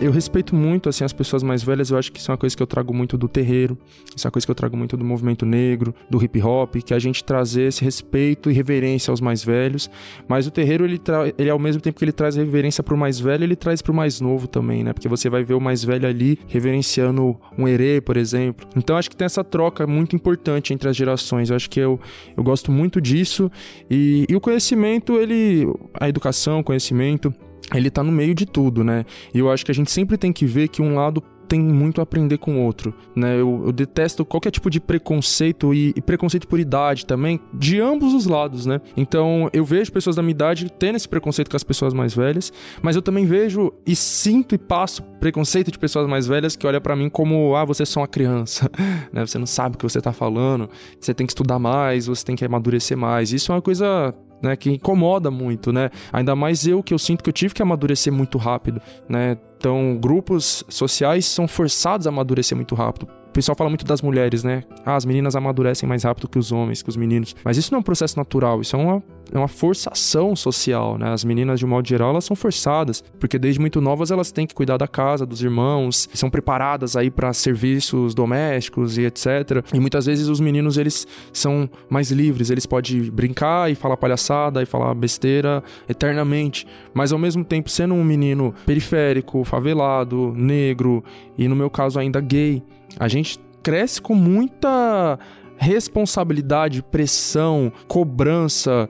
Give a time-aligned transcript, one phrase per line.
[0.00, 2.56] eu respeito muito assim as pessoas mais velhas, eu acho que isso é uma coisa
[2.56, 3.76] que eu trago muito do terreiro,
[4.14, 6.94] isso é uma coisa que eu trago muito do movimento negro, do hip hop, que
[6.94, 9.90] a gente trazer esse respeito e reverência aos mais velhos,
[10.28, 11.32] mas o terreiro ele, tra...
[11.36, 14.20] ele ao mesmo tempo que ele traz reverência pro mais velho, ele traz pro mais
[14.20, 14.92] novo também, né?
[14.92, 18.68] Porque você vai ver o mais velho ali reverenciando um herê, por exemplo.
[18.76, 21.50] Então acho que tem essa troca muito importante entre as gerações.
[21.50, 21.98] Eu acho que eu,
[22.36, 23.50] eu gosto muito disso
[23.90, 25.66] e, e o conhecimento, ele
[25.98, 27.34] a educação, o conhecimento,
[27.74, 29.04] ele tá no meio de tudo, né?
[29.34, 32.00] E eu acho que a gente sempre tem que ver que um lado tem muito
[32.00, 33.40] a aprender com o outro, né?
[33.40, 38.12] Eu, eu detesto qualquer tipo de preconceito e, e, preconceito por idade também, de ambos
[38.12, 38.80] os lados, né?
[38.96, 42.52] Então eu vejo pessoas da minha idade tendo esse preconceito com as pessoas mais velhas,
[42.82, 46.80] mas eu também vejo e sinto e passo preconceito de pessoas mais velhas que olham
[46.80, 48.70] para mim como, ah, você é só uma criança,
[49.10, 49.24] né?
[49.24, 50.68] Você não sabe o que você tá falando,
[51.00, 53.32] você tem que estudar mais, você tem que amadurecer mais.
[53.32, 55.90] Isso é uma coisa né, que incomoda muito, né?
[56.12, 59.36] Ainda mais eu que eu sinto que eu tive que amadurecer muito rápido, né?
[59.56, 64.42] Então, grupos sociais são forçados a amadurecer muito rápido o pessoal fala muito das mulheres,
[64.42, 64.64] né?
[64.84, 67.36] Ah, as meninas amadurecem mais rápido que os homens, que os meninos.
[67.44, 71.12] Mas isso não é um processo natural, isso é uma, é uma forçação social, né?
[71.12, 74.46] As meninas, de um modo geral, elas são forçadas, porque desde muito novas elas têm
[74.46, 79.64] que cuidar da casa, dos irmãos, são preparadas aí para serviços domésticos e etc.
[79.72, 84.62] E muitas vezes os meninos, eles são mais livres, eles podem brincar e falar palhaçada
[84.62, 91.02] e falar besteira eternamente, mas ao mesmo tempo, sendo um menino periférico, favelado, negro
[91.36, 92.62] e no meu caso ainda gay,
[92.98, 95.18] a gente cresce com muita
[95.58, 98.88] responsabilidade, pressão, cobrança.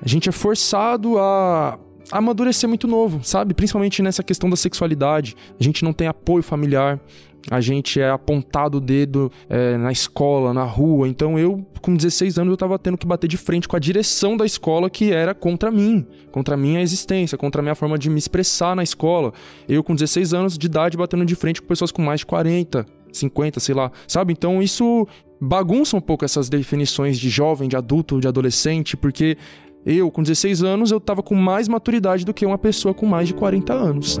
[0.00, 1.78] A gente é forçado a
[2.10, 3.54] amadurecer muito novo, sabe?
[3.54, 5.36] Principalmente nessa questão da sexualidade.
[5.58, 6.98] A gente não tem apoio familiar,
[7.50, 11.08] a gente é apontado o dedo é, na escola, na rua.
[11.08, 14.36] Então eu, com 16 anos, eu tava tendo que bater de frente com a direção
[14.36, 18.10] da escola que era contra mim, contra a minha existência, contra a minha forma de
[18.10, 19.32] me expressar na escola.
[19.68, 22.86] Eu, com 16 anos de idade, batendo de frente com pessoas com mais de 40,
[23.12, 24.32] 50, sei lá, sabe?
[24.32, 25.06] Então isso
[25.40, 29.36] bagunça um pouco essas definições de jovem, de adulto, de adolescente, porque
[29.88, 33.28] eu, com 16 anos, eu tava com mais maturidade do que uma pessoa com mais
[33.28, 34.20] de 40 anos.